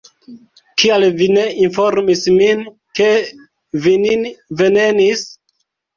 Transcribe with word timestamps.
Kial 0.83 1.03
vi 1.19 1.27
ne 1.33 1.43
informis 1.65 2.25
min, 2.37 2.63
ke 3.01 3.11
vi 3.85 3.97
nin 4.07 4.29
venenis? 4.63 5.23